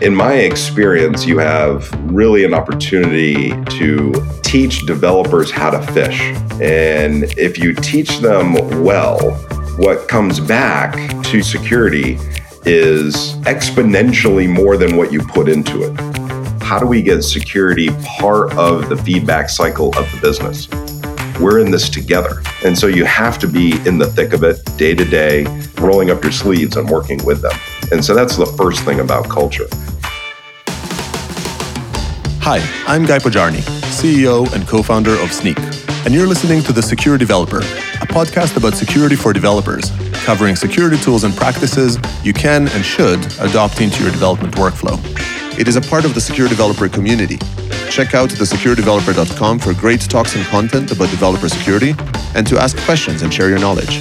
[0.00, 6.20] In my experience, you have really an opportunity to teach developers how to fish.
[6.62, 9.32] And if you teach them well,
[9.76, 12.14] what comes back to security
[12.64, 16.62] is exponentially more than what you put into it.
[16.62, 20.68] How do we get security part of the feedback cycle of the business?
[21.40, 22.40] We're in this together.
[22.64, 25.44] And so you have to be in the thick of it day to day,
[25.80, 27.58] rolling up your sleeves and working with them.
[27.90, 29.66] And so that's the first thing about culture.
[32.40, 33.60] Hi, I'm Guy Podjarny,
[33.98, 35.58] CEO and co founder of Snyk.
[36.04, 39.90] and you're listening to The Secure Developer, a podcast about security for developers,
[40.24, 44.96] covering security tools and practices you can and should adopt into your development workflow.
[45.58, 47.38] It is a part of the Secure Developer community.
[47.90, 51.94] Check out thesecuredeveloper.com for great talks and content about developer security
[52.34, 54.00] and to ask questions and share your knowledge.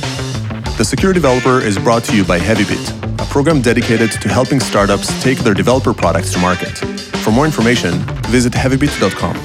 [0.77, 5.07] The Secure Developer is brought to you by HeavyBit, a program dedicated to helping startups
[5.23, 6.77] take their developer products to market.
[7.23, 7.93] For more information,
[8.29, 9.35] visit heavybit.com.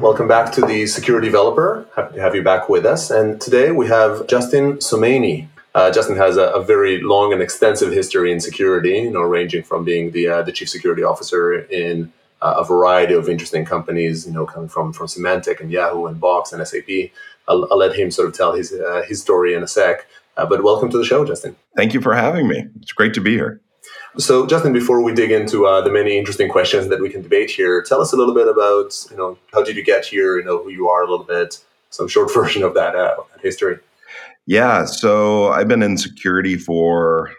[0.00, 1.86] Welcome back to the Secure Developer.
[1.96, 3.10] Happy to have you back with us.
[3.10, 5.48] And today we have Justin Somaini.
[5.74, 9.62] Uh, Justin has a, a, very long and extensive history in security, you know, ranging
[9.62, 14.26] from being the uh, the chief security officer in uh, a variety of interesting companies,
[14.26, 17.10] you know, coming from from Symantec and Yahoo and Box and SAP.
[17.48, 20.06] I'll, I'll let him sort of tell his uh, his story in a sec.
[20.36, 21.56] Uh, but welcome to the show, Justin.
[21.76, 22.66] Thank you for having me.
[22.80, 23.60] It's great to be here.
[24.16, 27.50] So, Justin, before we dig into uh, the many interesting questions that we can debate
[27.50, 30.38] here, tell us a little bit about, you know, how did you get here?
[30.38, 31.58] You know, who you are a little bit,
[31.90, 33.78] some short version of that, uh, that history.
[34.46, 37.32] Yeah, so I've been in security for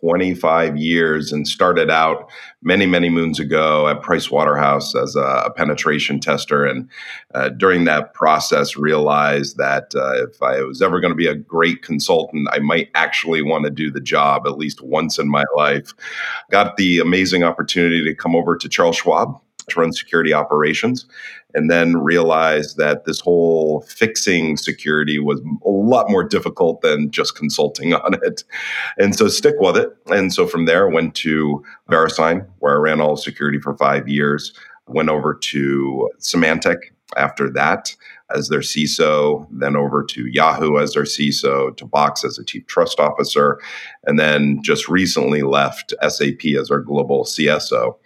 [0.00, 2.30] 25 years and started out
[2.62, 6.64] many, many moons ago at Price Waterhouse as a, penetration tester.
[6.64, 6.88] And
[7.34, 11.34] uh, during that process, realized that uh, if I was ever going to be a
[11.34, 15.44] great consultant, I might actually want to do the job at least once in my
[15.56, 15.92] life.
[16.50, 21.06] Got the amazing opportunity to come over to Charles Schwab to run security operations
[21.54, 27.36] and then realized that this whole fixing security was a lot more difficult than just
[27.36, 28.44] consulting on it.
[28.98, 29.96] And so stick with it.
[30.06, 34.08] And so from there, I went to VeriSign, where I ran all security for five
[34.08, 34.52] years,
[34.86, 36.78] went over to Symantec
[37.16, 37.94] after that
[38.34, 42.66] as their CISO, then over to Yahoo as their CISO, to Box as a chief
[42.66, 43.60] trust officer,
[44.04, 47.96] and then just recently left SAP as our global CSO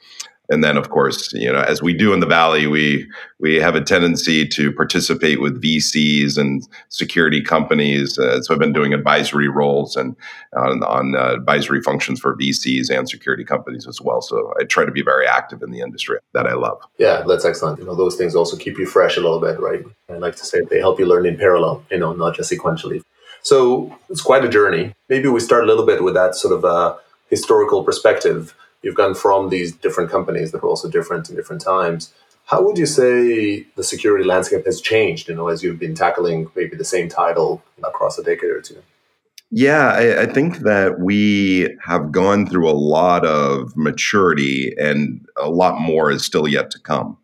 [0.49, 3.07] and then of course you know as we do in the valley we
[3.39, 8.19] we have a tendency to participate with vcs and security companies.
[8.19, 10.17] Uh, so i've been doing advisory roles and
[10.57, 14.21] on, on uh, advisory functions for vcs and security companies as well.
[14.21, 16.81] So i try to be very active in the industry that i love.
[16.99, 17.79] Yeah that's excellent.
[17.79, 19.85] You know those things also keep you fresh a little bit right?
[20.09, 23.03] I like to say they help you learn in parallel you know not just sequentially.
[23.43, 24.93] So it's quite a journey.
[25.09, 26.97] Maybe we start a little bit with that sort of uh,
[27.31, 32.13] historical perspective you've gone from these different companies that are also different in different times.
[32.47, 36.49] How would you say the security landscape has changed, you know, as you've been tackling
[36.55, 38.83] maybe the same title across a decade or two?
[39.51, 45.49] Yeah, I, I, think that we have gone through a lot of maturity and a
[45.49, 47.17] lot more is still yet to come.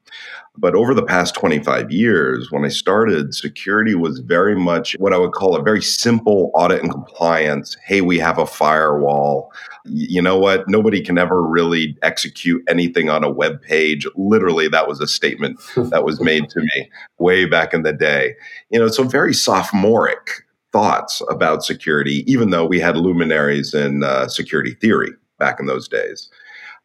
[0.58, 5.18] But over the past 25 years, when I started, security was very much what I
[5.18, 7.74] would call a very simple audit and compliance.
[7.86, 9.50] Hey, we have a firewall.
[9.86, 10.68] You know what?
[10.68, 14.06] Nobody can ever really execute anything on a web page.
[14.14, 18.34] Literally, that was a statement that was made to me way back in the day.
[18.70, 24.28] You know, so very sophomoric thoughts about security, even though we had luminaries in uh,
[24.28, 26.30] security theory back in those days.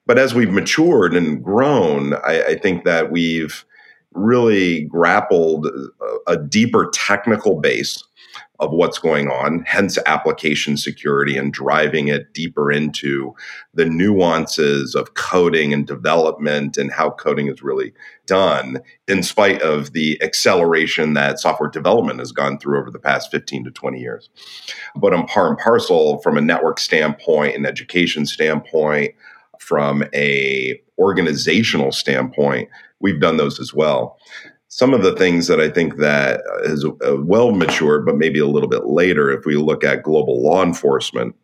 [0.07, 3.65] But as we've matured and grown, I, I think that we've
[4.13, 8.03] really grappled a, a deeper technical base
[8.59, 13.35] of what's going on, hence application security and driving it deeper into
[13.73, 17.93] the nuances of coding and development and how coding is really
[18.25, 23.29] done, in spite of the acceleration that software development has gone through over the past
[23.29, 24.29] 15 to 20 years.
[24.95, 29.13] But on par and parcel, from a network standpoint, an education standpoint,
[29.67, 32.69] from a organizational standpoint,
[33.01, 34.17] we've done those as well.
[34.69, 38.47] Some of the things that I think that is uh, well matured, but maybe a
[38.47, 41.35] little bit later, if we look at global law enforcement,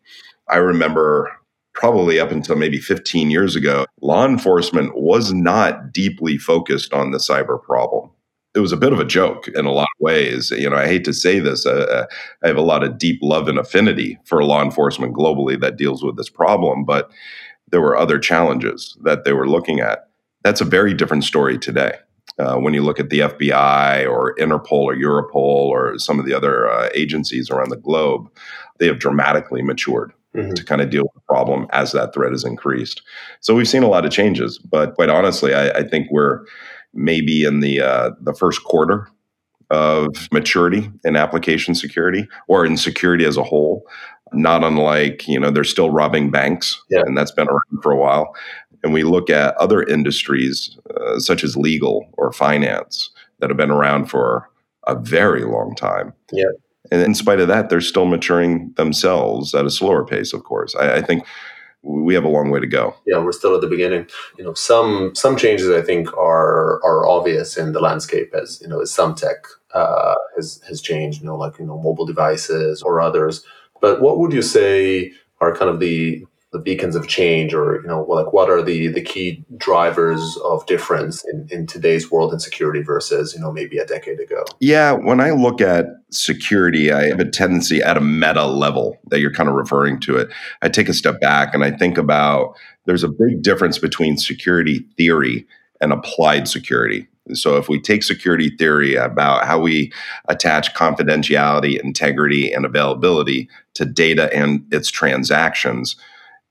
[0.48, 1.30] I remember
[1.74, 7.18] probably up until maybe 15 years ago, law enforcement was not deeply focused on the
[7.18, 8.10] cyber problem.
[8.54, 10.50] It was a bit of a joke in a lot of ways.
[10.50, 11.66] You know, I hate to say this.
[11.66, 12.06] Uh, uh
[12.42, 16.04] I have a lot of deep love and affinity for law enforcement globally that deals
[16.04, 17.10] with this problem, but
[17.74, 20.08] there were other challenges that they were looking at.
[20.44, 21.94] That's a very different story today.
[22.38, 26.32] Uh, when you look at the FBI or Interpol or Europol or some of the
[26.32, 28.30] other uh, agencies around the globe,
[28.78, 30.12] they have dramatically matured.
[30.36, 30.54] mm-hmm.
[30.54, 33.02] to kind of deal with the problem as that threat has increased.
[33.40, 36.44] So we've seen a lot of changes, but quite honestly, I, I think we're
[36.92, 39.08] maybe in the uh, the first quarter
[39.70, 43.84] of maturity in application security or in security as a whole.
[44.32, 47.02] Not unlike, you know, they're still robbing banks, yeah.
[47.06, 48.34] and that's been around for a while.
[48.82, 53.70] And we look at other industries, uh, such as legal or finance, that have been
[53.70, 54.48] around for
[54.86, 56.12] a very long time.
[56.32, 56.50] Yeah.
[56.90, 60.74] And in spite of that, they're still maturing themselves at a slower pace, of course.
[60.74, 61.24] I, I think
[61.82, 62.94] we have a long way to go.
[63.06, 64.06] Yeah, we're still at the beginning.
[64.38, 68.68] You know, some some changes I think are are obvious in the landscape as you
[68.68, 71.20] know, as some tech uh, has has changed.
[71.20, 73.44] You know, like you know, mobile devices or others.
[73.84, 77.86] But what would you say are kind of the the beacons of change or you
[77.86, 82.40] know like what are the the key drivers of difference in, in today's world in
[82.40, 84.42] security versus you know maybe a decade ago?
[84.58, 89.20] Yeah when i look at security i have a tendency at a meta level that
[89.20, 90.30] you're kind of referring to it.
[90.62, 92.56] I take a step back and i think about
[92.86, 95.46] there's a big difference between security theory
[95.82, 99.92] and applied security so if we take security theory about how we
[100.28, 105.96] attach confidentiality, integrity, and availability to data and its transactions,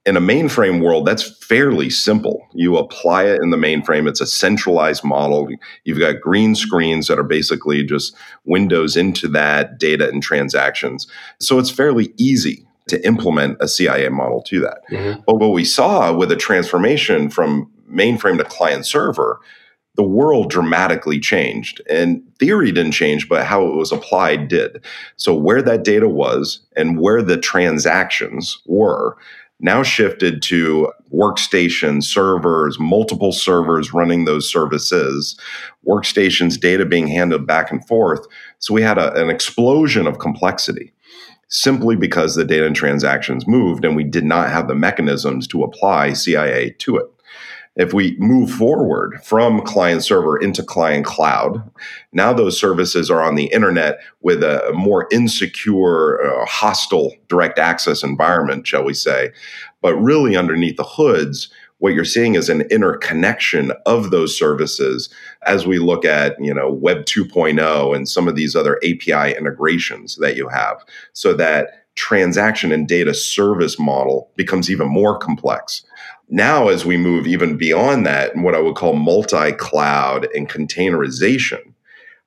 [0.06, 2.46] in a mainframe world, that's fairly simple.
[2.54, 4.10] You apply it in the mainframe.
[4.10, 5.48] It's a centralized model.
[5.86, 11.08] You've got green screens that are basically just windows into that data and transactions.
[11.40, 14.80] So it's fairly easy to implement a CIA model to that.
[14.92, 15.22] Mm-hmm.
[15.26, 19.40] But what we saw with a transformation from mainframe to client server,
[19.96, 21.82] the world dramatically changed.
[21.90, 24.84] And theory didn't change, but how it was applied did.
[25.18, 29.18] So where that data was and where the transactions were
[29.60, 35.40] now shifted to workstations, servers, multiple servers running those services,
[35.88, 38.26] workstations, data being handled back and forth.
[38.60, 40.92] So we had a, an explosion of complexity
[41.48, 45.64] simply because the data and transactions moved and we did not have the mechanisms to
[45.64, 47.06] apply CIA to it.
[47.76, 51.72] If we move forward from client server into client cloud,
[52.12, 58.04] now those services are on the internet with a more insecure, uh, hostile direct access
[58.04, 59.32] environment, shall we say.
[59.82, 61.52] But really, underneath the hoods,
[61.84, 65.10] what you're seeing is an interconnection of those services
[65.46, 70.16] as we look at you know web 2.0 and some of these other api integrations
[70.22, 70.78] that you have
[71.12, 75.84] so that transaction and data service model becomes even more complex
[76.30, 81.74] now, as we move even beyond that, what I would call multi cloud and containerization,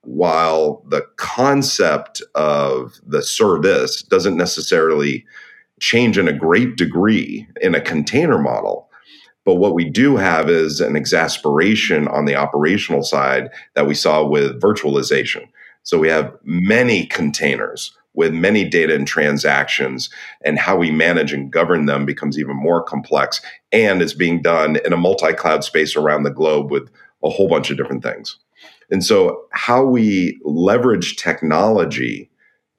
[0.02, 5.24] while the concept of the service doesn't necessarily
[5.80, 8.88] change in a great degree in a container model,
[9.44, 14.24] but what we do have is an exasperation on the operational side that we saw
[14.24, 15.48] with virtualization.
[15.82, 20.10] So we have many containers with many data and transactions,
[20.44, 23.40] and how we manage and govern them becomes even more complex
[23.70, 26.90] and is being done in a multi cloud space around the globe with
[27.22, 28.36] a whole bunch of different things.
[28.90, 32.30] And so, how we leverage technology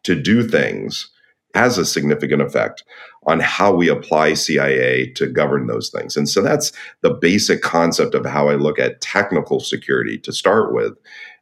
[0.04, 1.10] to do things
[1.54, 2.84] has a significant effect
[3.26, 6.16] on how we apply CIA to govern those things.
[6.16, 10.74] And so that's the basic concept of how I look at technical security to start
[10.74, 10.94] with.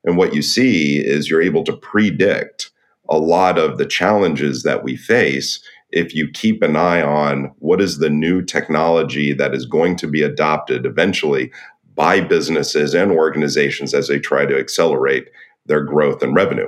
[0.03, 2.71] And what you see is you're able to predict
[3.09, 7.81] a lot of the challenges that we face if you keep an eye on what
[7.81, 11.51] is the new technology that is going to be adopted eventually
[11.95, 15.29] by businesses and organizations as they try to accelerate
[15.65, 16.67] their growth and revenue.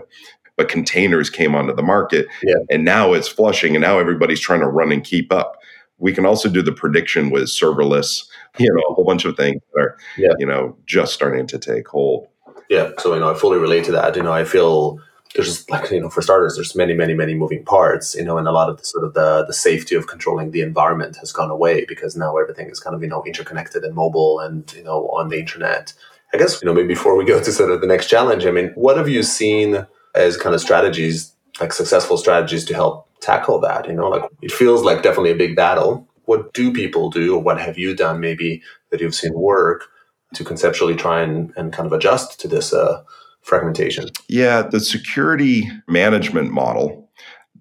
[0.56, 2.56] But containers came onto the market yeah.
[2.70, 5.58] and now it's flushing and now everybody's trying to run and keep up.
[6.00, 8.24] We can also do the prediction with serverless,
[8.58, 10.34] you know, a whole bunch of things that are, yeah.
[10.40, 12.28] you know, just starting to take hold.
[12.70, 12.92] Yeah.
[13.00, 14.16] So, you know, I fully relate to that.
[14.16, 15.00] You know, I feel
[15.38, 18.38] there's just like you know for starters there's many many many moving parts you know
[18.40, 21.32] and a lot of the sort of the the safety of controlling the environment has
[21.32, 24.84] gone away because now everything is kind of you know interconnected and mobile and you
[24.84, 25.94] know on the internet.
[26.34, 28.52] I guess you know maybe before we go to sort of the next challenge i
[28.52, 33.60] mean what have you seen as kind of strategies like successful strategies to help tackle
[33.60, 33.88] that?
[33.88, 36.08] You know like it feels like definitely a big battle.
[36.26, 39.86] What do people do or what have you done maybe that you've seen work
[40.34, 43.02] to conceptually try and, and kind of adjust to this uh,
[43.42, 44.10] fragmentation?
[44.28, 47.10] Yeah, the security management model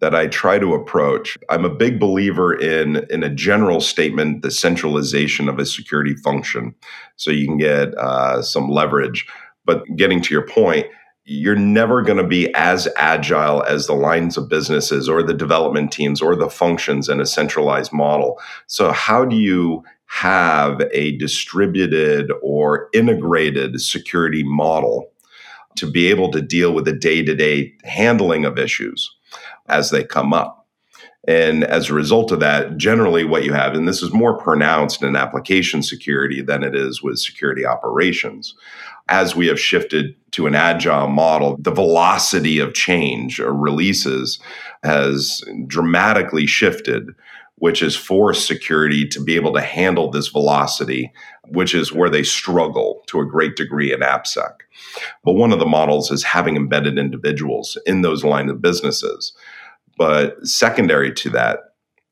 [0.00, 4.50] that I try to approach, I'm a big believer in in a general statement, the
[4.50, 6.74] centralization of a security function,
[7.16, 9.26] so you can get uh, some leverage.
[9.64, 10.86] But getting to your point,
[11.24, 15.92] you're never going to be as agile as the lines of businesses or the development
[15.92, 18.38] teams or the functions in a centralized model.
[18.68, 25.10] So how do you have a distributed or integrated security model
[25.76, 29.10] to be able to deal with the day to day handling of issues
[29.68, 30.66] as they come up.
[31.28, 35.02] And as a result of that, generally what you have, and this is more pronounced
[35.02, 38.54] in application security than it is with security operations.
[39.08, 44.38] As we have shifted to an agile model, the velocity of change or releases
[44.84, 47.10] has dramatically shifted,
[47.56, 51.12] which is forced security to be able to handle this velocity,
[51.48, 54.52] which is where they struggle to a great degree in AppSec.
[55.24, 59.32] But one of the models is having embedded individuals in those line of businesses
[59.96, 61.60] but secondary to that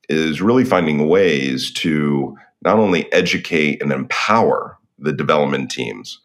[0.09, 6.19] is really finding ways to not only educate and empower the development teams,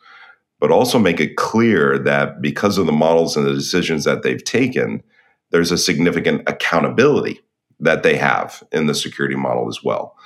[0.59, 4.45] but also make it clear that because of the models and the decisions that they've
[4.45, 5.03] taken,
[5.51, 7.41] there's a significant accountability
[7.81, 10.17] that they have in the security model as well.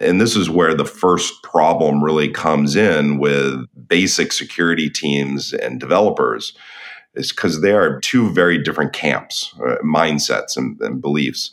[0.00, 5.80] And this is where the first problem really comes in with basic security teams and
[5.80, 6.56] developers
[7.14, 11.52] is because they are two very different camps, uh, mindsets, and, and beliefs.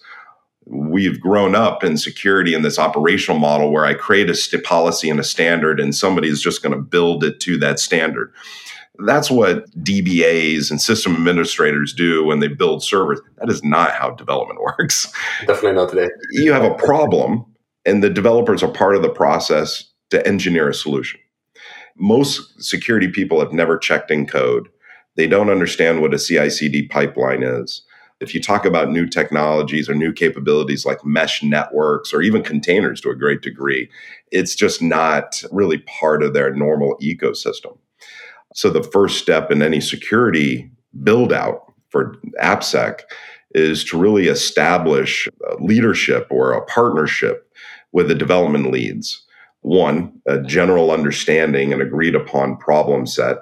[0.65, 5.09] We've grown up in security in this operational model where I create a st- policy
[5.09, 8.31] and a standard, and somebody is just going to build it to that standard.
[8.99, 13.21] That's what DBAs and system administrators do when they build servers.
[13.37, 15.11] That is not how development works.
[15.47, 16.07] Definitely not today.
[16.31, 17.45] you have a problem,
[17.85, 21.19] and the developers are part of the process to engineer a solution.
[21.97, 24.69] Most security people have never checked in code
[25.15, 27.81] they don't understand what a CI CD pipeline is.
[28.21, 33.01] If you talk about new technologies or new capabilities like mesh networks or even containers
[33.01, 33.89] to a great degree,
[34.31, 37.77] it's just not really part of their normal ecosystem.
[38.55, 40.71] So, the first step in any security
[41.03, 43.01] build out for AppSec
[43.51, 45.27] is to really establish
[45.59, 47.53] leadership or a partnership
[47.91, 49.25] with the development leads.
[49.61, 53.37] One, a general understanding and agreed upon problem set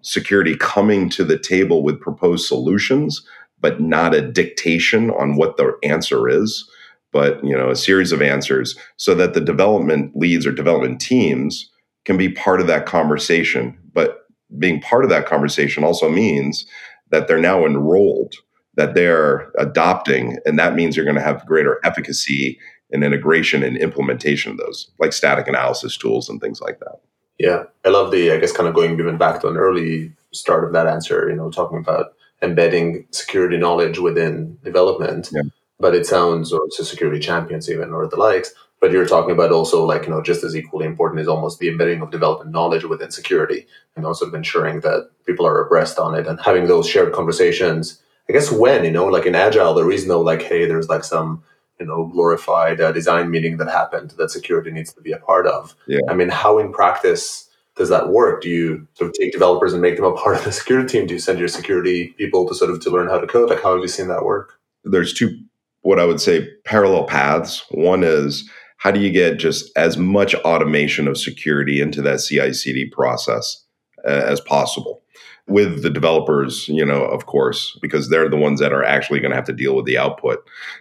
[0.00, 3.26] security coming to the table with proposed solutions,
[3.60, 6.68] but not a dictation on what the answer is,
[7.12, 11.70] but you know, a series of answers so that the development leads or development teams
[12.04, 13.78] can be part of that conversation.
[13.94, 14.23] But
[14.58, 16.66] being part of that conversation also means
[17.10, 18.34] that they're now enrolled,
[18.76, 22.58] that they're adopting, and that means you're going to have greater efficacy
[22.90, 27.00] and integration and implementation of those, like static analysis tools and things like that.
[27.38, 30.64] Yeah, I love the, I guess, kind of going even back to an early start
[30.64, 35.30] of that answer, you know, talking about embedding security knowledge within development.
[35.32, 35.42] Yeah.
[35.80, 38.54] But it sounds, or to security champions even, or the likes.
[38.84, 41.70] But you're talking about also, like, you know, just as equally important is almost the
[41.70, 46.14] embedding of development knowledge within security and also of ensuring that people are abreast on
[46.14, 48.02] it and having those shared conversations.
[48.28, 51.02] I guess when, you know, like in Agile, there is no like, hey, there's like
[51.02, 51.42] some
[51.80, 55.46] you know glorified uh, design meeting that happened that security needs to be a part
[55.46, 55.74] of.
[55.86, 56.00] Yeah.
[56.10, 58.42] i mean how in practice does that work?
[58.42, 61.06] Do you sort of take developers and make them a part of the security team?
[61.06, 63.48] Do you send your security people to sort of to learn how to code?
[63.48, 64.60] Like how have you seen that work?
[64.84, 65.30] There's two
[65.80, 67.64] what i would say parallel paths.
[67.70, 68.48] One is
[68.84, 73.64] how do you get just as much automation of security into that ci cd process
[74.06, 75.00] uh, as possible
[75.46, 79.30] with the developers, you know, of course, because they're the ones that are actually going
[79.30, 80.38] to have to deal with the output.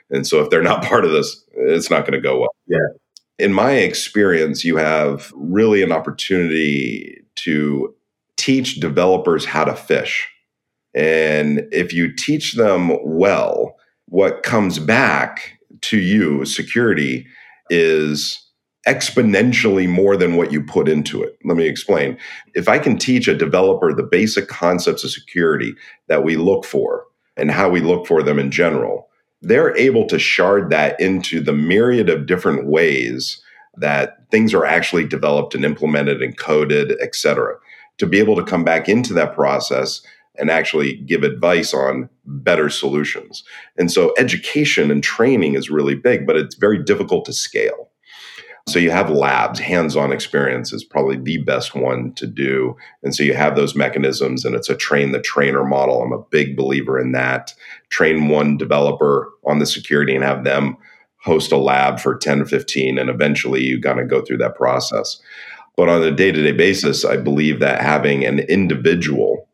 [0.10, 2.56] And so if they're not part of this, it's not going to go well.
[2.68, 2.78] Yeah.
[3.40, 7.94] In my experience, you have really an opportunity to
[8.38, 10.30] teach developers how to fish.
[10.94, 13.76] And if you teach them well,
[14.08, 17.26] what comes back to you, security,
[17.70, 18.40] is
[18.88, 21.38] exponentially more than what you put into it.
[21.46, 22.18] Let me explain.
[22.54, 25.74] If I can teach a developer the basic concepts of security
[26.08, 27.06] that we look for
[27.38, 29.08] and how we look for them in general,
[29.42, 33.42] they're able to shard that into the myriad of different ways
[33.76, 37.56] that things are actually developed and implemented and coded, et cetera,
[37.98, 40.02] to be able to come back into that process
[40.36, 43.44] and actually give advice on better solutions.
[43.78, 47.90] And so education and training is really big, but it's very difficult to scale.
[48.68, 52.78] So you have labs, hands-on experience is probably the best one to do.
[53.04, 56.02] And so you have those mechanisms and it's a train the trainer model.
[56.02, 57.54] I'm a big believer in that.
[57.90, 60.78] Train one developer on the security and have them
[61.24, 64.56] host a lab for 10 or 15 and eventually you got to go through that
[64.56, 65.22] process.
[65.76, 69.50] But on a day-to-day basis, I believe that having an individual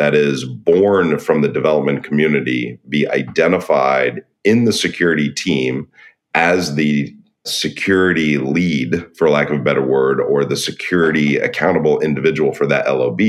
[0.00, 5.86] that is born from the development community be identified in the security team
[6.34, 7.14] as the
[7.44, 12.86] security lead, for lack of a better word, or the security accountable individual for that
[12.86, 13.20] LOB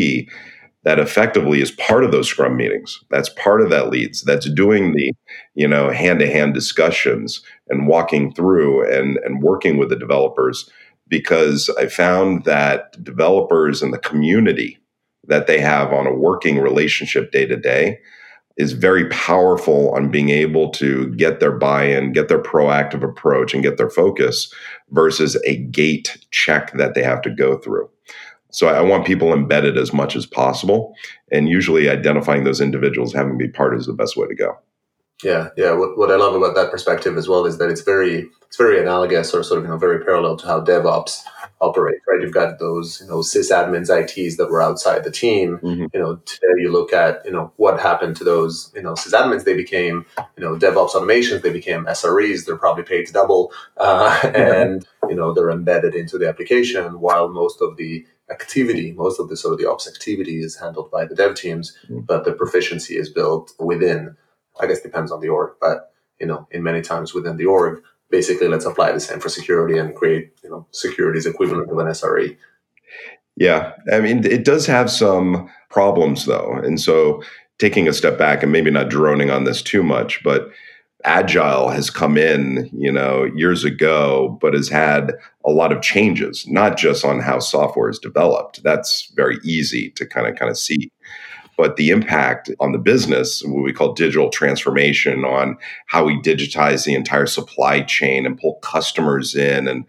[0.84, 2.98] that effectively is part of those scrum meetings.
[3.10, 4.24] That's part of that leads.
[4.24, 5.12] That's doing the
[5.56, 10.70] you know hand-to-hand discussions and walking through and and working with the developers
[11.10, 14.80] because i found that developers and the community
[15.28, 18.00] that they have on a working relationship day to day
[18.58, 23.63] is very powerful on being able to get their buy-in, get their proactive approach and
[23.63, 24.54] get their focus
[24.90, 27.90] versus a gate check that they have to go through.
[28.51, 30.94] So I want people embedded as much as possible
[31.32, 34.58] and usually identifying those individuals having to be part is the best way to go.
[35.24, 35.72] Yeah, yeah.
[35.72, 38.80] What, what I love about that perspective as well is that it's very it's very
[38.80, 41.24] analogous or sort of you know very parallel to how DevOps
[41.62, 42.01] operates.
[42.08, 45.60] Right, you've got those you know sysadmins, ITs that were outside the team.
[45.60, 45.86] Mm-hmm.
[45.94, 49.46] You know, today you look at you know what happened to those you know sysadmins.
[49.46, 50.06] They became
[50.38, 51.41] you know DevOps automations.
[51.41, 52.46] They became SREs.
[52.46, 57.00] They're probably paid to double, uh, and you know they're embedded into the application.
[57.00, 60.89] While most of the activity, most of the sort of the ops activity is handled
[60.89, 62.00] by the dev teams, mm-hmm.
[62.01, 64.15] but the proficiency is built within
[64.60, 67.82] I guess depends on the org, but you know, in many times within the org,
[68.12, 71.88] basically let's apply the same for security and create, you know, security's equivalent of an
[71.88, 72.38] SRE.
[73.38, 73.74] Yeah.
[73.91, 76.53] I mean, it does have some problems though.
[76.53, 77.24] And so
[77.58, 80.51] taking a step back and maybe not droning on this too much, but
[81.03, 85.12] agile has come in you know years ago but has had
[85.46, 90.06] a lot of changes not just on how software is developed that's very easy to
[90.06, 90.91] kind of kind of see
[91.62, 96.86] but the impact on the business, what we call digital transformation, on how we digitize
[96.86, 99.86] the entire supply chain and pull customers in and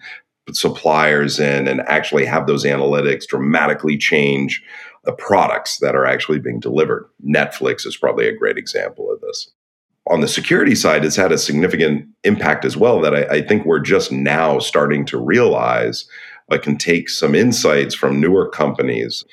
[0.50, 4.62] suppliers in and actually have those analytics dramatically change
[5.04, 7.08] the products that are actually being delivered.
[7.26, 9.50] Netflix is probably a great example of this.
[10.10, 13.64] On the security side, it's had a significant impact as well that I, I think
[13.64, 16.04] we're just now starting to realize,
[16.48, 19.24] but can take some insights from newer companies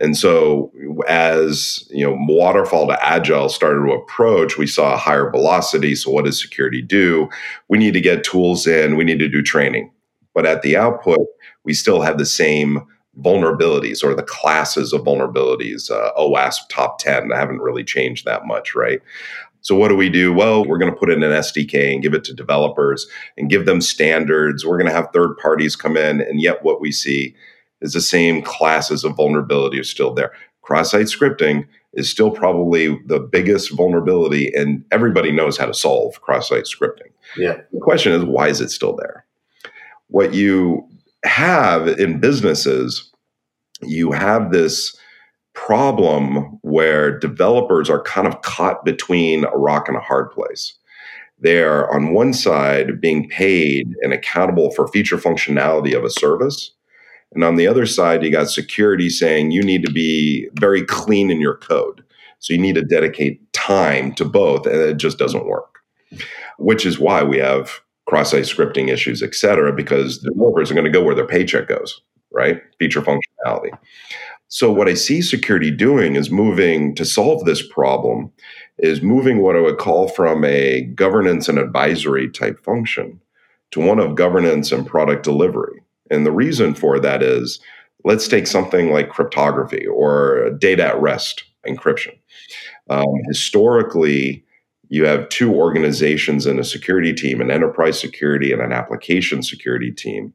[0.00, 0.72] and so
[1.08, 5.94] as you know, waterfall to agile started to approach, we saw a higher velocity.
[5.94, 7.28] So what does security do?
[7.68, 9.90] We need to get tools in, we need to do training.
[10.34, 11.26] But at the output,
[11.64, 12.86] we still have the same
[13.20, 15.90] vulnerabilities or the classes of vulnerabilities.
[15.90, 19.00] Uh, OWASP top 10 I haven't really changed that much, right?
[19.60, 20.32] So what do we do?
[20.32, 23.66] Well, we're going to put in an SDK and give it to developers and give
[23.66, 24.64] them standards.
[24.64, 26.20] We're going to have third parties come in.
[26.20, 27.34] And yet what we see
[27.80, 30.32] is the same classes of vulnerability are still there.
[30.62, 36.64] Cross-site scripting is still probably the biggest vulnerability, and everybody knows how to solve cross-site
[36.64, 37.10] scripting.
[37.36, 37.58] Yeah.
[37.72, 39.24] The question is, why is it still there?
[40.08, 40.86] What you
[41.24, 43.10] have in businesses,
[43.82, 44.96] you have this
[45.54, 50.74] problem where developers are kind of caught between a rock and a hard place.
[51.40, 56.72] They're on one side being paid and accountable for feature functionality of a service
[57.32, 61.30] and on the other side, you got security saying you need to be very clean
[61.30, 62.02] in your code.
[62.40, 65.78] So you need to dedicate time to both, and it just doesn't work.
[66.58, 70.84] Which is why we have cross-site scripting issues, et cetera, because the developers are going
[70.84, 72.00] to go where their paycheck goes,
[72.32, 72.62] right?
[72.78, 73.70] Feature functionality.
[74.48, 78.32] So what I see security doing is moving to solve this problem,
[78.78, 83.20] is moving what I would call from a governance and advisory type function
[83.72, 85.82] to one of governance and product delivery.
[86.10, 87.60] And the reason for that is
[88.04, 92.18] let's take something like cryptography or data at rest encryption.
[92.90, 94.44] Um, historically,
[94.88, 99.92] you have two organizations in a security team an enterprise security and an application security
[99.92, 100.32] team.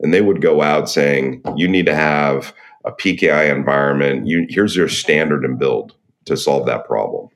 [0.00, 2.52] And they would go out saying, you need to have
[2.84, 4.26] a PKI environment.
[4.26, 5.94] You, here's your standard and build
[6.26, 7.28] to solve that problem.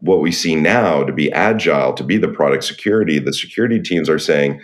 [0.00, 4.08] What we see now to be agile, to be the product security, the security teams
[4.08, 4.60] are saying,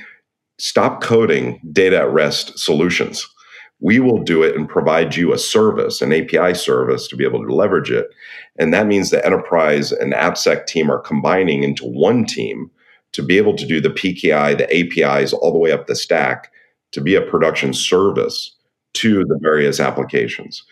[0.59, 3.27] stop coding data at rest solutions.
[3.81, 7.47] We will do it and provide you a service, an API service to be able
[7.47, 8.09] to leverage it.
[8.59, 12.71] And that means the enterprise and AppSec team are combining into one team
[13.13, 16.51] to be able to do the PKI, the APIs, all the way up the stack
[16.93, 18.55] to be a production service
[18.95, 20.65] to the various applications.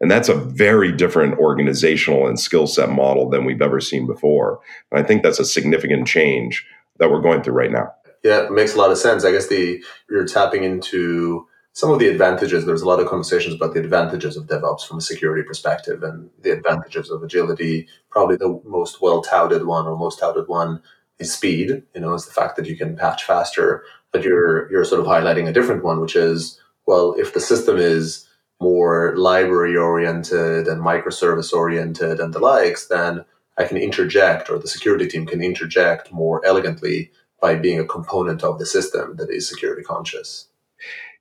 [0.00, 4.60] And that's a very different organizational and skill set model than we've ever seen before.
[4.90, 6.66] And I think that's a significant change
[6.98, 7.92] that we're going through right now.
[8.24, 9.24] Yeah, it makes a lot of sense.
[9.24, 12.64] I guess the you're tapping into some of the advantages.
[12.64, 16.30] There's a lot of conversations about the advantages of DevOps from a security perspective and
[16.42, 17.86] the advantages of agility.
[18.10, 20.80] Probably the most well touted one or most touted one
[21.18, 21.82] is speed.
[21.94, 23.84] You know, is the fact that you can patch faster.
[24.10, 27.76] But you're you're sort of highlighting a different one, which is well, if the system
[27.76, 28.26] is
[28.60, 33.24] more library oriented and microservice oriented and the likes, then
[33.58, 37.10] I can interject, or the security team can interject more elegantly
[37.44, 40.48] by being a component of the system that is security conscious.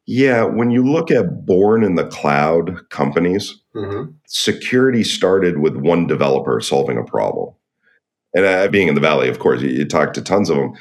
[0.05, 4.09] Yeah, when you look at born in the cloud companies, mm-hmm.
[4.25, 7.53] security started with one developer solving a problem.
[8.33, 10.73] And uh, being in the valley, of course, you, you talk to tons of them.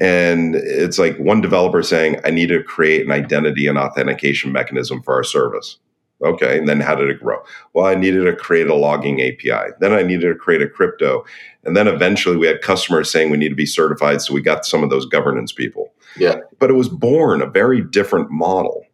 [0.00, 5.02] And it's like one developer saying, I need to create an identity and authentication mechanism
[5.02, 5.78] for our service.
[6.24, 6.58] Okay.
[6.58, 7.42] And then how did it grow?
[7.74, 9.72] Well, I needed to create a logging API.
[9.80, 11.26] Then I needed to create a crypto.
[11.66, 14.22] And then eventually we had customers saying we need to be certified.
[14.22, 15.92] So we got some of those governance people.
[16.16, 16.36] Yeah.
[16.60, 18.84] But it was born a very different model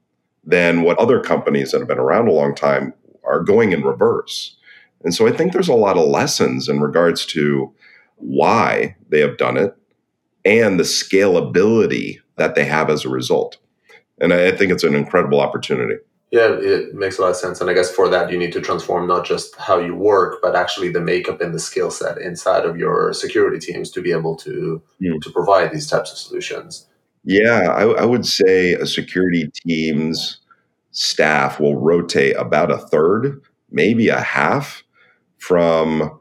[0.43, 4.57] than what other companies that have been around a long time are going in reverse.
[5.05, 7.73] And so I think there's a lot of lessons in regards to
[8.17, 9.77] why they have done it
[10.45, 13.59] and the scalability that they have as a result.
[14.19, 15.97] And I think it's an incredible opportunity.
[16.33, 17.61] Yeah, it makes a lot of sense.
[17.61, 20.57] And I guess for that, you need to transform not just how you work, but
[20.57, 24.35] actually the makeup and the skill set inside of your security teams to be able
[24.37, 25.21] to, Mm.
[25.21, 26.87] to provide these types of solutions.
[27.25, 30.39] Yeah, I, I would say a security team's
[30.91, 34.83] staff will rotate about a third, maybe a half,
[35.37, 36.19] from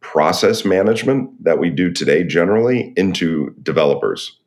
[0.00, 4.38] process management that we do today generally into developers.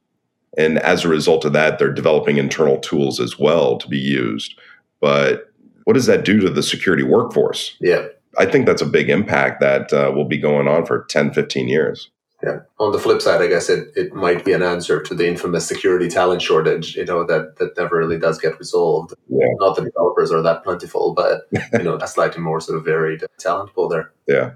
[0.58, 4.54] And as a result of that, they're developing internal tools as well to be used.
[5.00, 5.52] But
[5.84, 7.76] what does that do to the security workforce?
[7.80, 8.08] Yeah.
[8.38, 11.68] I think that's a big impact that uh, will be going on for 10, 15
[11.68, 12.10] years.
[12.44, 12.60] Yeah.
[12.78, 15.66] On the flip side, I guess it, it might be an answer to the infamous
[15.66, 19.16] security talent shortage, you know, that, that never really does get resolved.
[19.28, 19.48] Yeah.
[19.60, 23.24] Not that developers are that plentiful, but, you know, a slightly more sort of varied
[23.40, 24.12] talent pool there.
[24.28, 24.52] Yeah.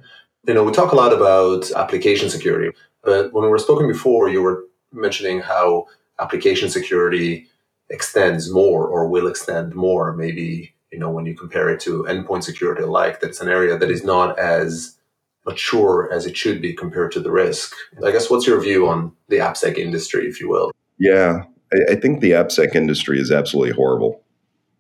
[0.48, 4.30] You know, we talk a lot about application security, but when we were spoken before,
[4.30, 5.86] you were mentioning how
[6.20, 7.48] application security
[7.92, 12.44] extends more or will extend more, maybe, you know, when you compare it to endpoint
[12.44, 14.98] security alike, that's an area that is not as
[15.46, 17.76] mature as it should be compared to the risk.
[18.06, 20.72] I guess what's your view on the AppSec industry, if you will?
[20.98, 24.22] Yeah, I, I think the AppSec industry is absolutely horrible.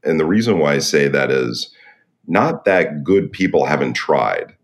[0.03, 1.73] And the reason why I say that is
[2.27, 4.55] not that good people haven't tried,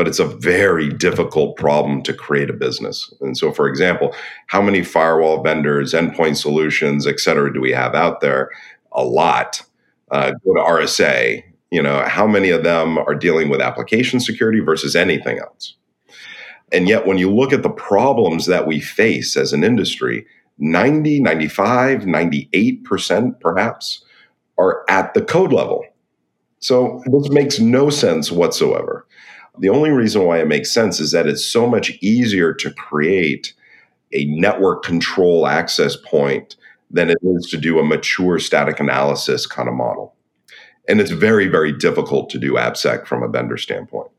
[0.00, 3.12] but it's a very difficult problem to create a business.
[3.20, 4.14] And so, for example,
[4.46, 8.48] how many firewall vendors, endpoint solutions, et cetera, do we have out there?
[8.92, 9.62] A lot.
[10.10, 11.42] Uh, go to RSA.
[11.70, 15.74] You know, how many of them are dealing with application security versus anything else?
[16.72, 20.24] And yet, when you look at the problems that we face as an industry,
[20.56, 24.02] 90, 95, 98% perhaps
[24.56, 25.84] are at the code level.
[26.60, 29.06] So this makes no sense whatsoever.
[29.60, 33.52] The only reason why it makes sense is that it's so much easier to create
[34.12, 36.56] a network control access point
[36.90, 40.14] than it is to do a mature static analysis kind of model.
[40.88, 44.10] And it's very, very difficult to do AppSec from a vendor standpoint.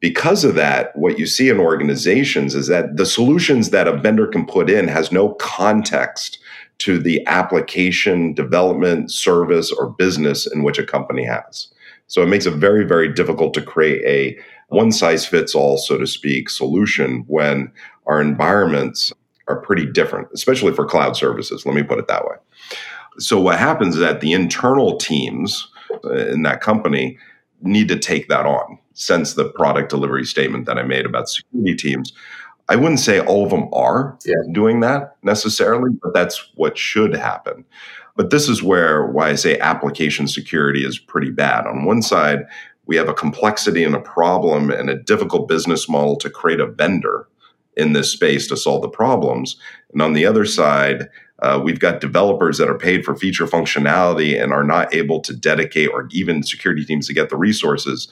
[0.00, 4.26] Because of that, what you see in organizations is that the solutions that a vendor
[4.26, 6.38] can put in has no context
[6.78, 11.68] to the application development, service, or business in which a company has.
[12.08, 15.98] So it makes it very, very difficult to create a one size fits all, so
[15.98, 17.72] to speak, solution when
[18.06, 19.12] our environments
[19.48, 21.66] are pretty different, especially for cloud services.
[21.66, 22.36] Let me put it that way.
[23.18, 25.68] So what happens is that the internal teams
[26.04, 27.18] uh, in that company
[27.60, 28.78] need to take that on.
[28.94, 32.12] Since the product delivery statement that I made about security teams,
[32.68, 34.34] I wouldn't say all of them are Yeah.
[34.52, 37.64] doing that necessarily, but that's what should happen.
[38.16, 41.66] But this is where why I say application security is pretty bad.
[41.66, 42.44] On one side,
[42.86, 46.66] we have a complexity and a problem and a difficult business model to create a
[46.66, 47.28] vendor
[47.76, 49.56] in this space to solve the problems.
[49.92, 51.08] And on the other side,
[51.40, 55.34] uh, we've got developers that are paid for feature functionality and are not able to
[55.34, 58.08] dedicate, or even security teams to get the resources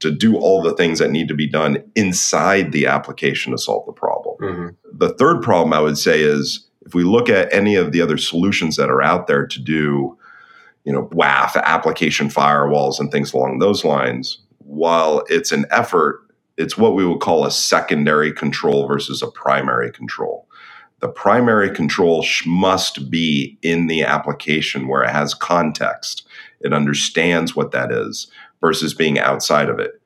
[0.00, 3.86] to do all the things that need to be done inside the application to solve
[3.86, 4.36] the problem.
[4.40, 4.98] Mm-hmm.
[4.98, 8.18] The third problem I would say is if we look at any of the other
[8.18, 10.18] solutions that are out there to do,
[10.84, 16.20] you know, WAF, application firewalls, and things along those lines, while it's an effort,
[16.56, 20.48] it's what we would call a secondary control versus a primary control.
[21.00, 26.26] The primary control sh- must be in the application where it has context,
[26.60, 28.28] it understands what that is
[28.60, 30.00] versus being outside of it.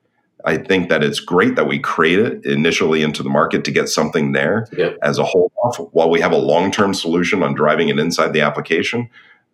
[0.45, 3.89] I think that it's great that we create it initially into the market to get
[3.89, 4.67] something there
[5.03, 8.33] as a whole off while we have a long term solution on driving it inside
[8.33, 9.09] the application.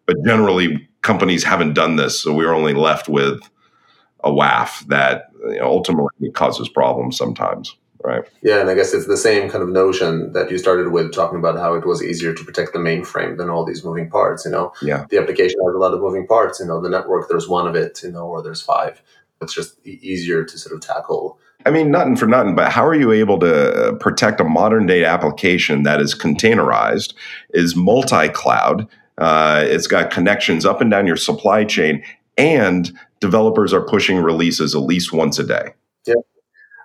[0.05, 2.19] But generally, companies haven't done this.
[2.19, 3.39] So we're only left with
[4.23, 7.75] a WAF that you know, ultimately causes problems sometimes.
[8.03, 8.23] Right.
[8.41, 11.39] Yeah, and I guess it's the same kind of notion that you started with talking
[11.39, 14.43] about how it was easier to protect the mainframe than all these moving parts.
[14.43, 15.05] You know, Yeah.
[15.09, 16.59] the application has a lot of moving parts.
[16.59, 18.01] You know, the network there's one of it.
[18.03, 19.01] You know, or there's five.
[19.41, 21.39] It's just easier to sort of tackle.
[21.65, 25.05] I mean, nothing for nothing, but how are you able to protect a modern day
[25.05, 27.13] application that is containerized,
[27.51, 28.85] is multi cloud,
[29.17, 32.03] uh, it's got connections up and down your supply chain,
[32.37, 35.73] and developers are pushing releases at least once a day?
[36.05, 36.15] Yeah,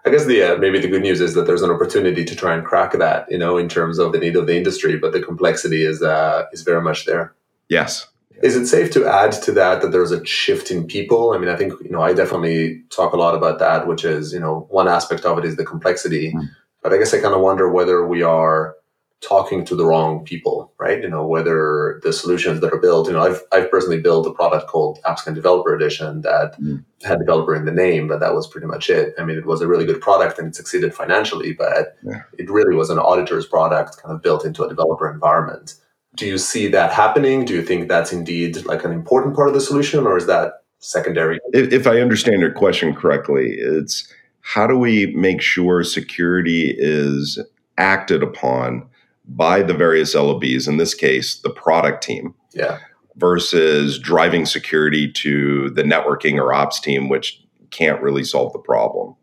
[0.05, 2.55] I guess the uh, maybe the good news is that there's an opportunity to try
[2.55, 3.31] and crack that.
[3.31, 6.45] You know, in terms of the need of the industry, but the complexity is uh,
[6.53, 7.35] is very much there.
[7.69, 8.07] Yes.
[8.41, 11.33] Is it safe to add to that that there's a shift in people?
[11.33, 14.33] I mean, I think, you know, I definitely talk a lot about that, which is,
[14.33, 16.33] you know, one aspect of it is the complexity.
[16.33, 16.49] Mm.
[16.81, 18.77] But I guess I kind of wonder whether we are
[19.21, 21.03] talking to the wrong people, right?
[21.03, 24.33] You know, whether the solutions that are built, you know, I've, I've personally built a
[24.33, 26.85] product called AppScan Developer Edition that mm.
[27.03, 29.15] had developer in the name, but that was pretty much it.
[29.19, 32.23] I mean, it was a really good product and it succeeded financially, but yeah.
[32.39, 35.75] it really was an auditor's product kind of built into a developer environment.
[36.15, 37.45] Do you see that happening?
[37.45, 40.63] Do you think that's indeed like an important part of the solution or is that
[40.79, 41.41] secondary?
[41.53, 47.39] If, if I understand your question correctly, it's how do we make sure security is
[47.77, 48.88] acted upon
[49.29, 52.35] by the various LOBs, in this case, the product team.
[52.53, 52.79] Yeah.
[53.17, 59.15] Versus driving security to the networking or ops team, which can't really solve the problem.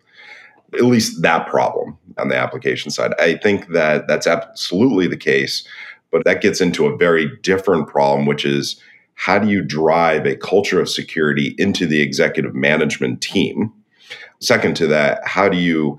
[0.74, 3.14] At least that problem on the application side.
[3.20, 5.66] I think that that's absolutely the case,
[6.12, 8.82] but that gets into a very different problem, which is
[9.16, 13.72] how do you drive a culture of security into the executive management team?
[14.42, 15.98] Second to that, how do you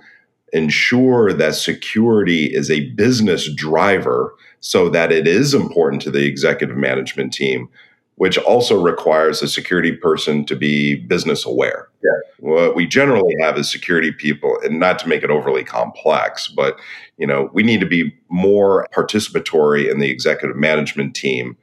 [0.52, 6.76] ensure that security is a business driver so that it is important to the executive
[6.76, 7.68] management team,
[8.16, 11.88] which also requires a security person to be business aware.
[12.02, 12.10] Yeah.
[12.38, 16.78] What we generally have is security people, and not to make it overly complex, but
[17.18, 21.56] you know, we need to be more participatory in the executive management team.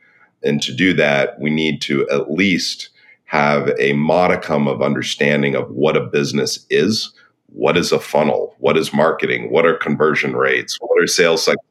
[0.43, 2.89] And to do that, we need to at least
[3.25, 7.13] have a modicum of understanding of what a business is
[7.53, 8.55] what is a funnel?
[8.59, 9.51] What is marketing?
[9.51, 10.77] What are conversion rates?
[10.79, 11.65] What are sales cycles?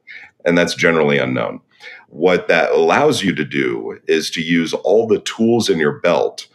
[0.45, 1.61] And that's generally unknown.
[2.09, 6.47] What that allows you to do is to use all the tools in your belt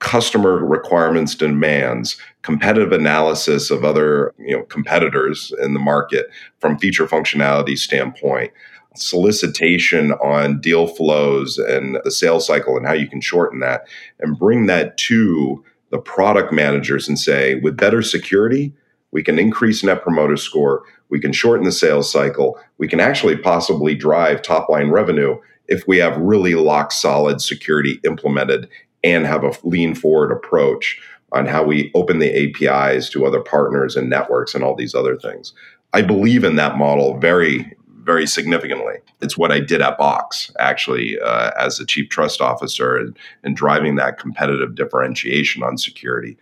[0.00, 6.26] customer requirements demands competitive analysis of other you know competitors in the market
[6.58, 8.52] from feature functionality standpoint
[8.96, 13.86] solicitation on deal flows and the sales cycle and how you can shorten that
[14.20, 18.74] and bring that to the product managers and say, with better security,
[19.12, 23.36] we can increase net promoter score, we can shorten the sales cycle, we can actually
[23.36, 28.68] possibly drive top line revenue if we have really lock solid security implemented
[29.04, 33.94] and have a lean forward approach on how we open the APIs to other partners
[33.94, 35.52] and networks and all these other things.
[35.92, 37.72] I believe in that model very
[38.04, 38.96] very significantly.
[39.20, 43.56] It's what I did at Box, actually, uh, as the chief trust officer and, and
[43.56, 46.36] driving that competitive differentiation on security.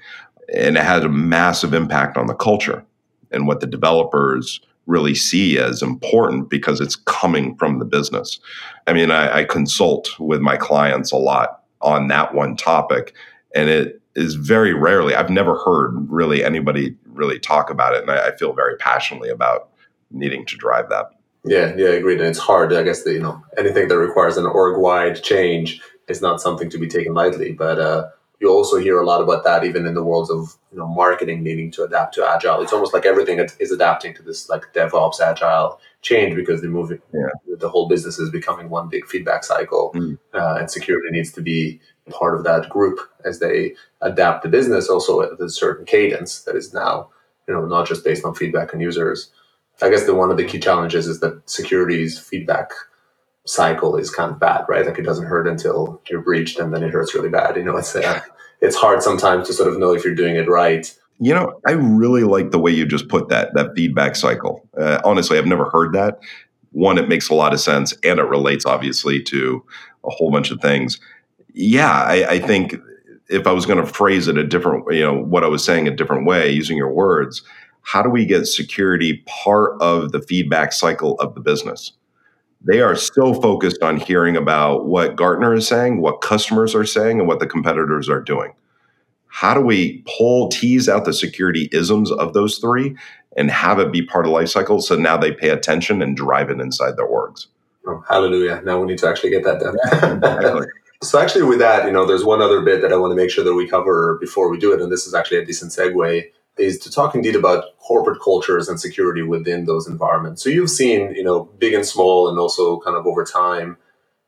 [0.55, 2.85] And it had a massive impact on the culture
[3.31, 8.41] and what the developers really see as important because it's coming from the business.
[8.87, 13.15] I mean, I, I consult with my clients a lot on that one topic,
[13.55, 18.03] and it is very rarely, I've never heard really anybody really talk about it.
[18.03, 19.71] And I, I feel very passionately about
[20.11, 21.07] needing to drive that.
[21.45, 22.21] Yeah, yeah, agreed.
[22.21, 22.73] And it's hard.
[22.73, 26.79] I guess that you know anything that requires an org-wide change is not something to
[26.79, 27.53] be taken lightly.
[27.53, 28.09] But uh,
[28.43, 31.43] you also hear a lot about that even in the worlds of you know marketing
[31.43, 32.61] needing to adapt to agile.
[32.61, 37.01] It's almost like everything is adapting to this like DevOps agile change because they're moving.
[37.15, 37.57] Yeah.
[37.59, 40.19] The whole business is becoming one big feedback cycle, mm.
[40.35, 44.89] uh, and security needs to be part of that group as they adapt the business
[44.89, 47.09] also at a certain cadence that is now
[47.47, 49.31] you know not just based on feedback and users.
[49.83, 52.71] I guess the one of the key challenges is that security's feedback
[53.45, 54.87] cycle is kind of bad, right?
[54.87, 57.57] Like it doesn't hurt until you're breached, and then it hurts really bad.
[57.57, 58.21] You know, it's uh,
[58.61, 60.93] it's hard sometimes to sort of know if you're doing it right.
[61.19, 64.67] You know, I really like the way you just put that that feedback cycle.
[64.79, 66.21] Uh, honestly, I've never heard that.
[66.73, 69.65] One, it makes a lot of sense, and it relates obviously to
[70.05, 70.99] a whole bunch of things.
[71.53, 72.77] Yeah, I, I think
[73.29, 75.87] if I was going to phrase it a different, you know, what I was saying
[75.87, 77.43] a different way, using your words,
[77.83, 81.93] how do we get security part of the feedback cycle of the business?
[82.65, 87.19] They are so focused on hearing about what Gartner is saying, what customers are saying,
[87.19, 88.53] and what the competitors are doing.
[89.27, 92.95] How do we pull, tease out the security isms of those three
[93.37, 96.51] and have it be part of life cycle so now they pay attention and drive
[96.51, 97.47] it inside their orgs?
[97.87, 98.61] Oh, hallelujah.
[98.65, 100.65] Now we need to actually get that done.
[101.03, 103.31] so actually with that, you know, there's one other bit that I want to make
[103.31, 104.81] sure that we cover before we do it.
[104.81, 108.81] And this is actually a decent segue is to talk indeed about corporate cultures and
[108.81, 110.43] security within those environments.
[110.43, 113.77] So you've seen, you know, big and small and also kind of over time,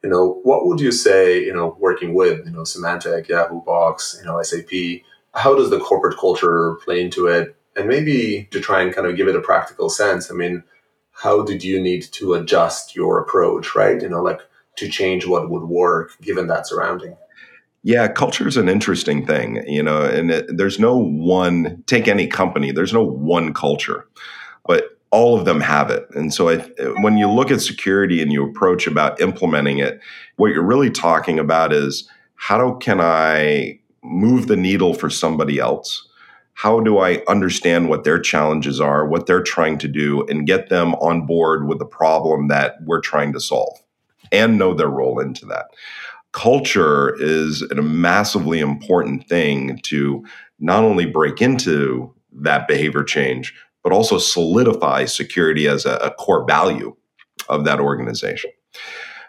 [0.03, 4.17] you know, what would you say, you know, working with, you know, Symantec, Yahoo Box,
[4.19, 5.03] you know, SAP,
[5.35, 7.57] how does the corporate culture play into it?
[7.77, 10.63] And maybe to try and kind of give it a practical sense, I mean,
[11.13, 14.01] how did you need to adjust your approach, right?
[14.01, 14.41] You know, like
[14.77, 17.17] to change what would work given that surrounding?
[17.87, 22.27] Yeah, culture is an interesting thing, you know, and it, there's no one, take any
[22.27, 24.09] company, there's no one culture.
[24.66, 26.07] But all of them have it.
[26.14, 26.57] And so I,
[27.03, 30.01] when you look at security and you approach about implementing it,
[30.37, 36.09] what you're really talking about is how can I move the needle for somebody else?
[36.55, 40.70] How do I understand what their challenges are, what they're trying to do, and get
[40.70, 43.79] them on board with the problem that we're trying to solve
[44.33, 45.66] and know their role into that?
[46.35, 50.25] Culture is a massively important thing to
[50.59, 56.44] not only break into that behavior change, but also solidify security as a, a core
[56.44, 56.94] value
[57.49, 58.51] of that organization.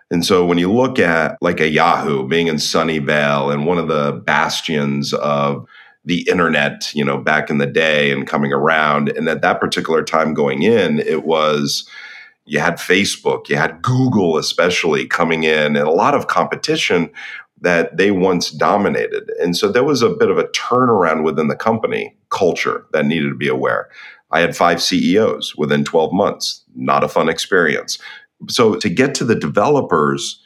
[0.10, 3.88] And so when you look at like a Yahoo being in Sunnyvale and one of
[3.88, 5.68] the bastions of
[6.06, 10.04] the internet, you know, back in the day and coming around, and at that particular
[10.04, 11.88] time going in, it was
[12.46, 17.10] you had Facebook, you had Google, especially coming in, and a lot of competition
[17.62, 19.32] that they once dominated.
[19.42, 23.30] And so there was a bit of a turnaround within the company culture that needed
[23.30, 23.90] to be aware.
[24.32, 26.64] I had five CEOs within 12 months.
[26.76, 27.98] Not a fun experience.
[28.50, 30.42] So, to get to the developers,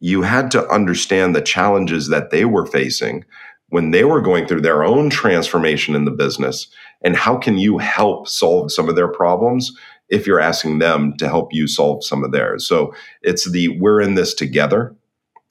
[0.00, 3.24] you had to understand the challenges that they were facing
[3.68, 6.68] when they were going through their own transformation in the business.
[7.02, 9.76] And how can you help solve some of their problems
[10.08, 12.66] if you're asking them to help you solve some of theirs?
[12.66, 14.94] So, it's the we're in this together.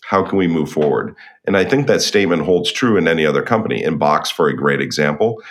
[0.06, 1.16] How can we move forward?
[1.46, 3.84] And I think that statement holds true in any other company.
[3.84, 5.42] In Box, for a great example,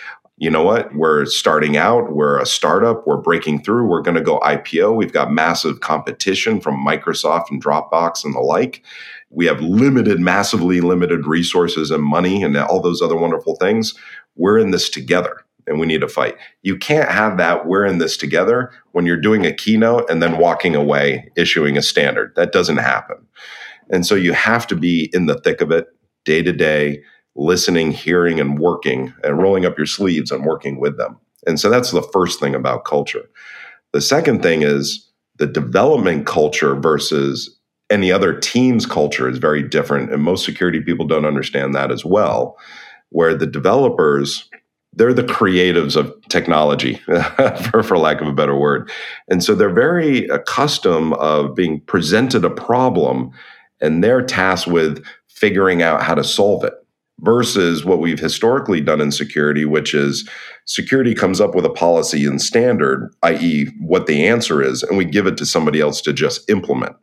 [0.43, 4.21] you know what, we're starting out, we're a startup, we're breaking through, we're going to
[4.21, 4.97] go IPO.
[4.97, 8.83] We've got massive competition from Microsoft and Dropbox and the like.
[9.31, 13.95] We have limited, massively limited resources and money and all those other wonderful things.
[14.35, 16.37] We're in this together and we need to fight.
[16.63, 20.39] You can't have that we're in this together when you're doing a keynote and then
[20.39, 22.33] walking away issuing a standard.
[22.37, 23.17] That doesn't happen.
[23.91, 25.87] And so you have to be in the thick of it
[26.25, 27.03] day to day
[27.35, 31.19] listening, hearing, and working and rolling up your sleeves and working with them.
[31.47, 33.29] And so that's the first thing about culture.
[33.93, 37.59] The second thing is the development culture versus
[37.91, 40.13] any other team's culture is very different.
[40.13, 42.57] And most security people don't understand that as well.
[43.11, 44.49] Where the developers,
[44.95, 46.95] they're the creatives of technology,
[47.71, 48.91] for, for lack of a better word.
[49.29, 53.31] And so they're very accustomed of being presented a problem
[53.81, 56.75] and they're tasked with figuring out how to solve it
[57.21, 60.29] versus what we've historically done in security, which is
[60.67, 65.05] security comes up with a policy and standard, i.e., what the answer is, and we
[65.05, 66.97] give it to somebody else to just implement.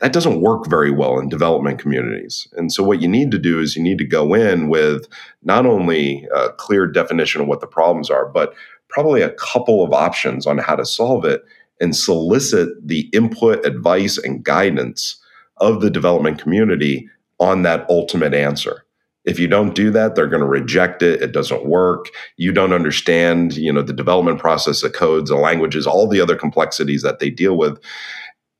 [0.00, 2.48] That doesn't work very well in development communities.
[2.56, 5.06] And so, what you need to do is you need to go in with
[5.42, 8.54] not only a clear definition of what the problems are, but
[8.88, 11.42] probably a couple of options on how to solve it
[11.80, 15.20] and solicit the input, advice, and guidance
[15.58, 17.08] of the development community
[17.40, 18.84] on that ultimate answer.
[19.24, 22.06] If you don't do that they're going to reject it it doesn't work.
[22.36, 26.36] You don't understand you know the development process the codes the languages all the other
[26.36, 27.78] complexities that they deal with.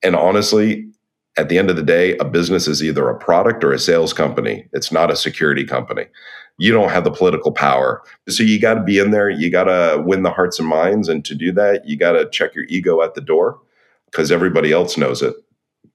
[0.03, 0.87] And honestly
[1.37, 4.13] at the end of the day a business is either a product or a sales
[4.13, 4.67] company.
[4.73, 6.07] It's not a security company.
[6.59, 8.03] You don't have the political power.
[8.29, 9.29] So you got to be in there.
[9.29, 12.29] You got to win the hearts and minds and to do that you got to
[12.31, 13.61] check your ego at the door
[14.11, 15.35] because everybody else knows it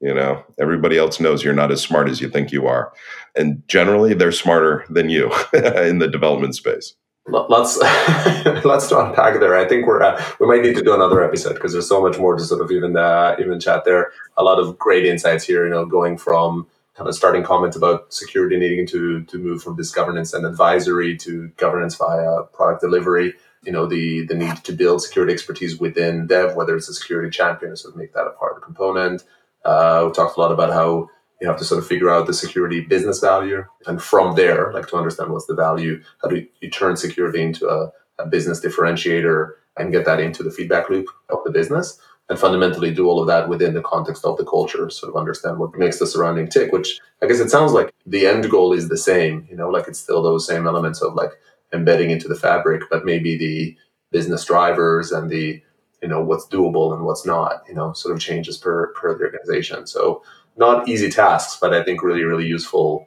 [0.01, 2.93] you know, everybody else knows you're not as smart as you think you are.
[3.35, 6.93] And generally, they're smarter than you in the development space.
[7.31, 7.77] Let's
[8.65, 9.55] let's to unpack there.
[9.55, 12.17] I think we're uh, we might need to do another episode because there's so much
[12.17, 14.11] more to sort of even uh, even chat there.
[14.37, 15.63] A lot of great insights here.
[15.65, 19.77] You know, going from kind of starting comments about security needing to to move from
[19.77, 23.33] this governance and advisory to governance via product delivery.
[23.63, 27.29] You know, the the need to build security expertise within dev, whether it's a security
[27.29, 29.23] champion, or sort of make that a part of the component
[29.65, 32.33] uh, we talked a lot about how you have to sort of figure out the
[32.33, 33.63] security business value.
[33.87, 37.67] And from there, like to understand what's the value, how do you turn security into
[37.67, 41.99] a, a business differentiator and get that into the feedback loop of the business?
[42.29, 45.57] And fundamentally do all of that within the context of the culture, sort of understand
[45.57, 48.87] what makes the surrounding tick, which I guess it sounds like the end goal is
[48.87, 51.31] the same, you know, like it's still those same elements of like
[51.73, 53.75] embedding into the fabric, but maybe the
[54.11, 55.61] business drivers and the
[56.01, 59.25] you know what's doable and what's not you know sort of changes per per the
[59.25, 60.23] organization so
[60.59, 63.05] not easy tasks but i think really really useful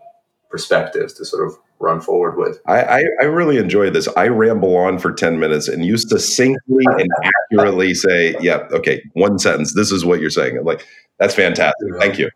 [0.53, 2.61] perspectives to sort of run forward with.
[2.67, 4.07] I i, I really enjoy this.
[4.17, 7.11] I ramble on for 10 minutes and you succinctly and
[7.51, 9.75] accurately say yeah okay one sentence.
[9.75, 10.57] This is what you're saying.
[10.57, 10.87] I'm like
[11.19, 11.89] that's fantastic.
[11.99, 12.31] Thank you.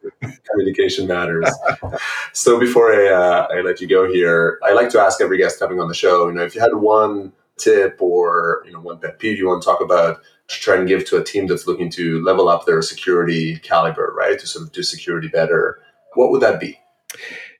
[0.50, 1.48] Communication matters.
[2.32, 5.58] So before I, uh, I let you go here i like to ask every guest
[5.58, 8.98] coming on the show you know if you had one tip or you know one
[8.98, 11.66] pet peeve you want to talk about to try and give to a team that's
[11.66, 14.38] looking to level up their security caliber, right?
[14.38, 15.80] To sort of do security better.
[16.14, 16.78] What would that be?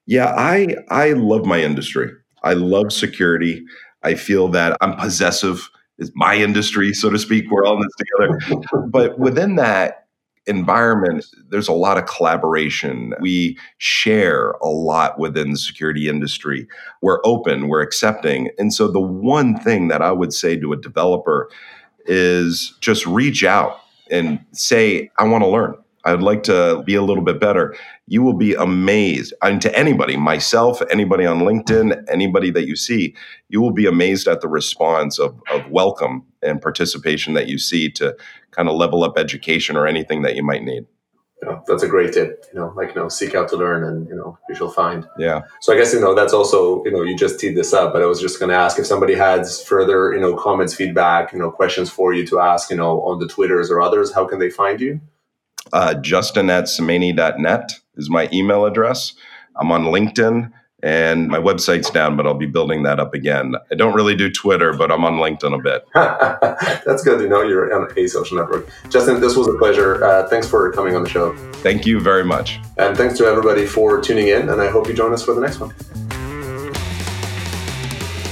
[0.06, 2.12] Yeah, I I love my industry.
[2.42, 3.64] I love security.
[4.02, 5.68] I feel that I'm possessive
[5.98, 7.50] It's my industry, so to speak.
[7.50, 8.86] We're all in this together.
[8.88, 10.06] but within that
[10.46, 13.14] environment, there's a lot of collaboration.
[13.20, 16.68] We share a lot within the security industry.
[17.02, 18.50] We're open, we're accepting.
[18.58, 21.50] And so the one thing that I would say to a developer
[22.08, 23.80] is just reach out
[24.10, 25.74] and say, I want to learn.
[26.04, 27.74] I'd like to be a little bit better.
[28.06, 29.34] You will be amazed.
[29.42, 33.16] And to anybody, myself, anybody on LinkedIn, anybody that you see,
[33.48, 37.90] you will be amazed at the response of, of welcome and participation that you see
[37.90, 38.16] to
[38.52, 40.86] kind of level up education or anything that you might need.
[41.46, 42.44] Yeah, that's a great tip.
[42.52, 45.06] You know, like you know, seek out to learn, and you know, you shall find.
[45.16, 45.42] Yeah.
[45.60, 48.02] So I guess you know that's also you know you just teed this up, but
[48.02, 51.38] I was just going to ask if somebody has further you know comments, feedback, you
[51.38, 54.12] know, questions for you to ask, you know, on the Twitters or others.
[54.12, 55.00] How can they find you?
[55.72, 59.14] Uh, Justin at Somaini.net is my email address.
[59.56, 60.52] I'm on LinkedIn
[60.82, 63.54] and my website's down, but I'll be building that up again.
[63.70, 65.86] I don't really do Twitter, but I'm on LinkedIn a bit.
[66.84, 68.68] That's good to know you're on a social network.
[68.90, 70.04] Justin, this was a pleasure.
[70.04, 71.34] Uh, thanks for coming on the show.
[71.54, 72.60] Thank you very much.
[72.76, 75.40] And thanks to everybody for tuning in, and I hope you join us for the
[75.40, 75.74] next one.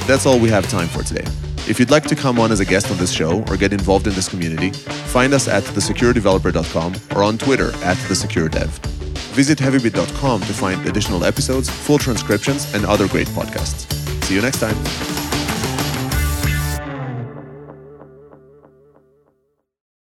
[0.07, 1.25] That's all we have time for today.
[1.67, 4.07] If you'd like to come on as a guest on this show or get involved
[4.07, 9.04] in this community, find us at thesecuredeveloper.com or on Twitter at thesecuredev.
[9.35, 13.91] Visit heavybit.com to find additional episodes, full transcriptions, and other great podcasts.
[14.25, 15.24] See you next time.